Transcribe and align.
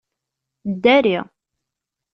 Ddari! 0.71 1.17